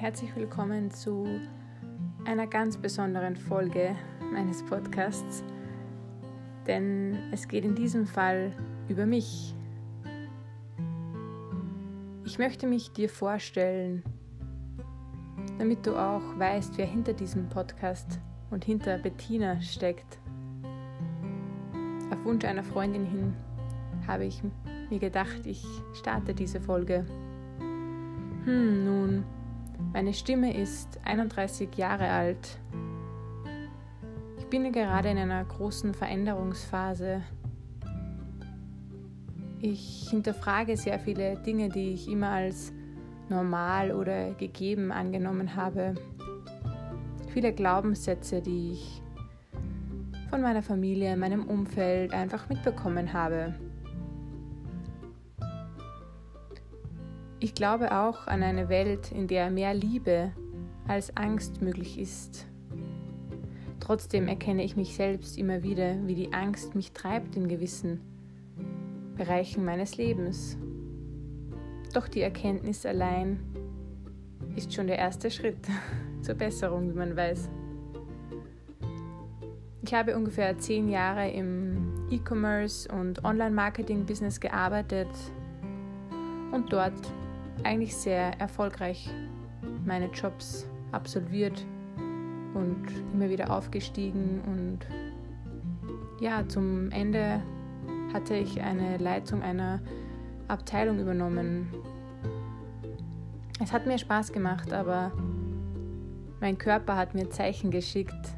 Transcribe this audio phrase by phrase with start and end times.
[0.00, 1.26] herzlich willkommen zu
[2.24, 3.94] einer ganz besonderen Folge
[4.32, 5.44] meines Podcasts,
[6.66, 8.50] denn es geht in diesem Fall
[8.88, 9.54] über mich.
[12.24, 14.02] Ich möchte mich dir vorstellen,
[15.58, 20.18] damit du auch weißt, wer hinter diesem Podcast und hinter Bettina steckt.
[22.10, 23.36] Auf Wunsch einer Freundin hin
[24.06, 24.42] habe ich
[24.88, 27.04] mir gedacht, ich starte diese Folge.
[28.46, 29.24] Hm, nun,
[29.92, 32.58] meine Stimme ist 31 Jahre alt.
[34.38, 37.22] Ich bin gerade in einer großen Veränderungsphase.
[39.60, 42.72] Ich hinterfrage sehr viele Dinge, die ich immer als
[43.28, 45.94] normal oder gegeben angenommen habe.
[47.32, 49.02] Viele Glaubenssätze, die ich
[50.30, 53.54] von meiner Familie, meinem Umfeld einfach mitbekommen habe.
[57.42, 60.30] Ich glaube auch an eine Welt, in der mehr Liebe
[60.86, 62.46] als Angst möglich ist.
[63.80, 68.02] Trotzdem erkenne ich mich selbst immer wieder, wie die Angst mich treibt in gewissen
[69.16, 70.58] Bereichen meines Lebens.
[71.94, 73.40] Doch die Erkenntnis allein
[74.54, 75.66] ist schon der erste Schritt
[76.20, 77.48] zur Besserung, wie man weiß.
[79.82, 85.08] Ich habe ungefähr zehn Jahre im E-Commerce und Online-Marketing-Business gearbeitet
[86.52, 86.92] und dort
[87.64, 89.10] eigentlich sehr erfolgreich
[89.84, 91.64] meine Jobs absolviert
[92.54, 94.78] und immer wieder aufgestiegen und
[96.20, 97.42] ja, zum Ende
[98.12, 99.80] hatte ich eine Leitung einer
[100.48, 101.72] Abteilung übernommen.
[103.62, 105.12] Es hat mir Spaß gemacht, aber
[106.40, 108.34] mein Körper hat mir Zeichen geschickt,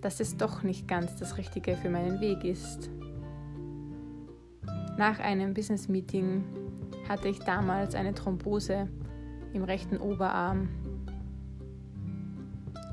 [0.00, 2.90] dass es doch nicht ganz das Richtige für meinen Weg ist.
[4.96, 6.44] Nach einem Business Meeting
[7.10, 8.88] hatte ich damals eine Thrombose
[9.52, 10.68] im rechten Oberarm.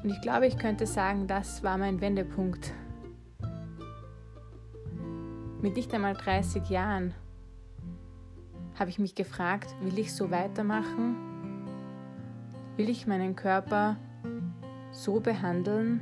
[0.01, 2.73] Und ich glaube, ich könnte sagen, das war mein Wendepunkt.
[5.61, 7.13] Mit nicht einmal 30 Jahren
[8.79, 11.15] habe ich mich gefragt, will ich so weitermachen?
[12.75, 13.97] Will ich meinen Körper
[14.91, 16.01] so behandeln?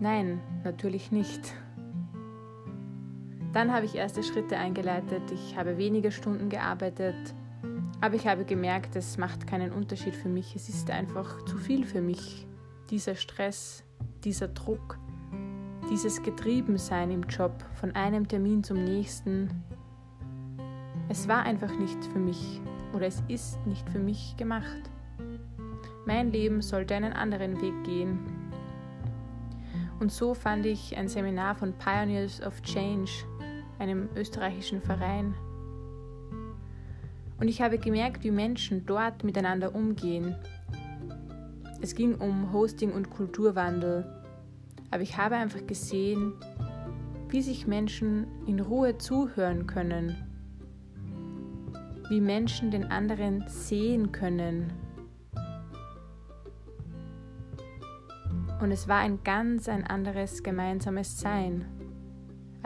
[0.00, 1.54] Nein, natürlich nicht.
[3.52, 5.22] Dann habe ich erste Schritte eingeleitet.
[5.32, 7.16] Ich habe weniger Stunden gearbeitet.
[8.00, 10.54] Aber ich habe gemerkt, es macht keinen Unterschied für mich.
[10.54, 12.46] Es ist einfach zu viel für mich.
[12.90, 13.82] Dieser Stress,
[14.24, 14.98] dieser Druck,
[15.90, 19.48] dieses Getriebensein im Job, von einem Termin zum nächsten.
[21.08, 22.60] Es war einfach nicht für mich
[22.92, 24.90] oder es ist nicht für mich gemacht.
[26.04, 28.18] Mein Leben sollte einen anderen Weg gehen.
[29.98, 33.10] Und so fand ich ein Seminar von Pioneers of Change
[33.78, 35.34] einem österreichischen Verein.
[37.38, 40.34] Und ich habe gemerkt, wie Menschen dort miteinander umgehen.
[41.82, 44.04] Es ging um Hosting und Kulturwandel,
[44.90, 46.32] aber ich habe einfach gesehen,
[47.28, 50.16] wie sich Menschen in Ruhe zuhören können,
[52.08, 54.72] wie Menschen den anderen sehen können.
[58.62, 61.66] Und es war ein ganz ein anderes gemeinsames Sein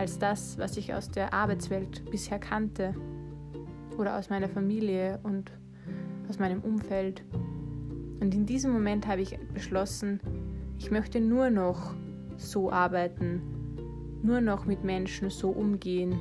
[0.00, 2.94] als das, was ich aus der Arbeitswelt bisher kannte
[3.98, 5.52] oder aus meiner Familie und
[6.26, 7.22] aus meinem Umfeld.
[8.18, 10.18] Und in diesem Moment habe ich beschlossen,
[10.78, 11.94] ich möchte nur noch
[12.38, 13.42] so arbeiten,
[14.22, 16.18] nur noch mit Menschen so umgehen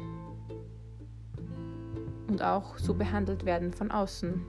[2.28, 4.41] und auch so behandelt werden von außen.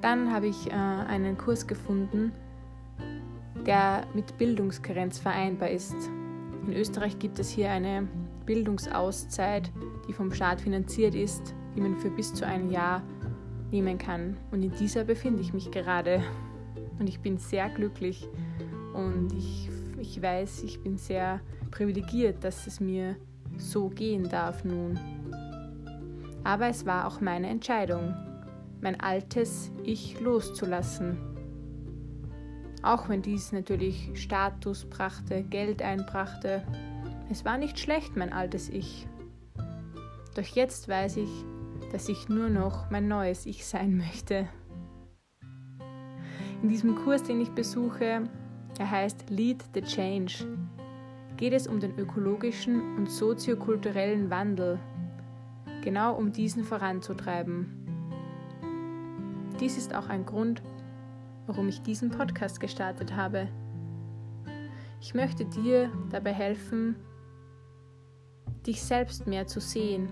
[0.00, 2.32] Dann habe ich äh, einen Kurs gefunden,
[3.66, 5.96] der mit Bildungskarenz vereinbar ist.
[6.66, 8.08] In Österreich gibt es hier eine
[8.46, 9.70] Bildungsauszeit,
[10.08, 13.02] die vom Staat finanziert ist, die man für bis zu ein Jahr
[13.70, 14.38] nehmen kann.
[14.50, 16.22] Und in dieser befinde ich mich gerade.
[16.98, 18.28] Und ich bin sehr glücklich
[18.94, 21.40] und ich, ich weiß, ich bin sehr
[21.70, 23.16] privilegiert, dass es mir
[23.58, 24.98] so gehen darf nun.
[26.44, 28.14] Aber es war auch meine Entscheidung,
[28.80, 31.33] mein altes Ich loszulassen
[32.84, 36.62] auch wenn dies natürlich Status brachte, Geld einbrachte.
[37.30, 39.06] Es war nicht schlecht, mein altes Ich.
[40.34, 41.30] Doch jetzt weiß ich,
[41.92, 44.48] dass ich nur noch mein neues Ich sein möchte.
[46.62, 48.24] In diesem Kurs, den ich besuche,
[48.78, 50.46] er heißt Lead the Change,
[51.36, 54.78] geht es um den ökologischen und soziokulturellen Wandel,
[55.82, 57.66] genau um diesen voranzutreiben.
[59.60, 60.62] Dies ist auch ein Grund,
[61.46, 63.48] warum ich diesen Podcast gestartet habe.
[65.00, 66.96] Ich möchte dir dabei helfen,
[68.66, 70.08] dich selbst mehr zu sehen,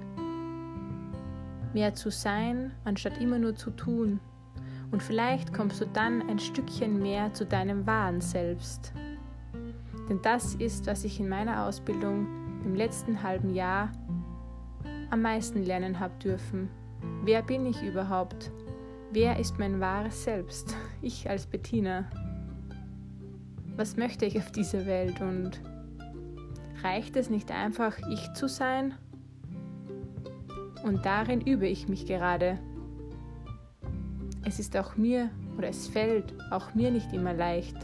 [1.73, 4.21] mehr zu sein, anstatt immer nur zu tun.
[4.91, 8.93] Und vielleicht kommst du dann ein Stückchen mehr zu deinem wahren Selbst.
[10.09, 12.27] Denn das ist, was ich in meiner Ausbildung
[12.65, 13.91] im letzten halben Jahr
[15.11, 16.69] am meisten lernen habe dürfen.
[17.25, 18.51] Wer bin ich überhaupt?
[19.15, 20.75] Wer ist mein wahres Selbst?
[21.03, 22.07] Ich als Bettina.
[23.77, 25.61] Was möchte ich auf dieser Welt und
[26.83, 28.95] reicht es nicht einfach, ich zu sein?
[30.83, 32.59] Und darin übe ich mich gerade.
[34.47, 35.29] Es ist auch mir
[35.59, 37.77] oder es fällt auch mir nicht immer leicht.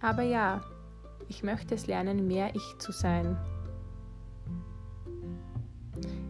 [0.00, 0.62] Aber ja,
[1.28, 3.36] ich möchte es lernen, mehr ich zu sein.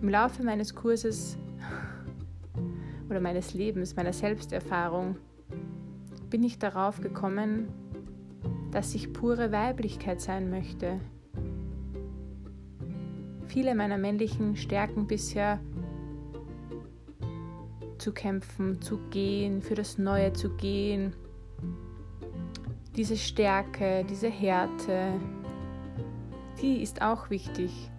[0.01, 1.39] Im Laufe meines Kurses
[3.13, 5.17] oder meines Lebens, meiner Selbsterfahrung,
[6.31, 7.69] bin ich darauf gekommen,
[8.71, 10.99] dass ich pure Weiblichkeit sein möchte.
[13.47, 15.61] Viele meiner männlichen Stärken bisher
[17.99, 21.15] zu kämpfen, zu gehen, für das Neue zu gehen,
[22.97, 25.21] diese Stärke, diese Härte,
[26.63, 27.91] die ist auch wichtig.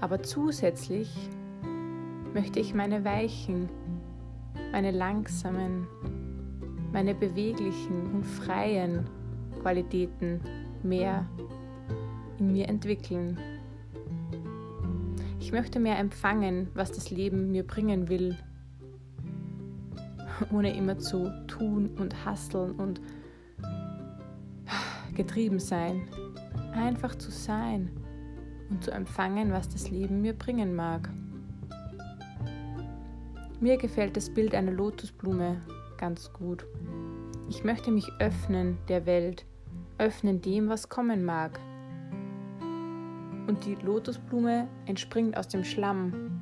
[0.00, 1.12] Aber zusätzlich
[2.34, 3.68] möchte ich meine weichen,
[4.72, 5.86] meine langsamen,
[6.92, 9.08] meine beweglichen und freien
[9.60, 10.40] Qualitäten
[10.82, 11.26] mehr
[12.38, 13.38] in mir entwickeln.
[15.40, 18.36] Ich möchte mehr empfangen, was das Leben mir bringen will,
[20.52, 23.00] ohne immer zu tun und hasseln und
[25.14, 26.08] getrieben sein.
[26.74, 27.90] Einfach zu sein
[28.70, 31.08] und zu empfangen, was das Leben mir bringen mag.
[33.60, 35.60] Mir gefällt das Bild einer Lotusblume
[35.96, 36.64] ganz gut.
[37.48, 39.46] Ich möchte mich öffnen der Welt,
[39.98, 41.58] öffnen dem, was kommen mag.
[43.48, 46.40] Und die Lotusblume entspringt aus dem Schlamm.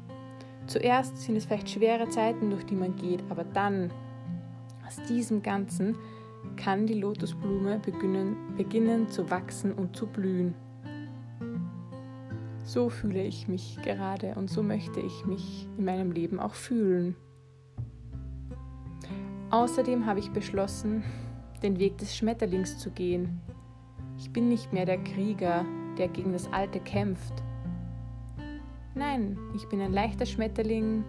[0.66, 3.90] Zuerst sind es vielleicht schwere Zeiten, durch die man geht, aber dann,
[4.86, 5.96] aus diesem Ganzen,
[6.56, 10.54] kann die Lotusblume beginnen, beginnen zu wachsen und zu blühen.
[12.66, 17.14] So fühle ich mich gerade und so möchte ich mich in meinem Leben auch fühlen.
[19.50, 21.04] Außerdem habe ich beschlossen,
[21.62, 23.40] den Weg des Schmetterlings zu gehen.
[24.18, 25.64] Ich bin nicht mehr der Krieger,
[25.96, 27.34] der gegen das Alte kämpft.
[28.96, 31.04] Nein, ich bin ein leichter Schmetterling,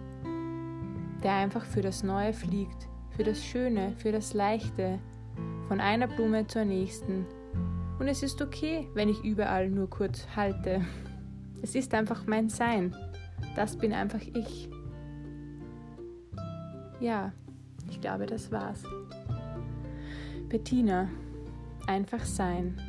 [1.24, 5.00] der einfach für das Neue fliegt, für das Schöne, für das Leichte,
[5.66, 7.26] von einer Blume zur nächsten.
[7.98, 10.82] Und es ist okay, wenn ich überall nur kurz halte.
[11.62, 12.94] Es ist einfach mein Sein.
[13.56, 14.68] Das bin einfach ich.
[17.00, 17.32] Ja,
[17.90, 18.82] ich glaube, das war's.
[20.48, 21.08] Bettina,
[21.86, 22.80] einfach sein.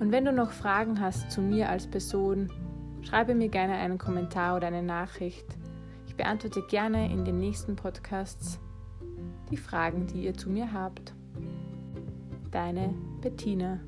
[0.00, 2.50] Und wenn du noch Fragen hast zu mir als Person,
[3.02, 5.46] schreibe mir gerne einen Kommentar oder eine Nachricht.
[6.06, 8.60] Ich beantworte gerne in den nächsten Podcasts
[9.50, 11.14] die Fragen, die ihr zu mir habt.
[12.50, 13.80] Deine Bettina.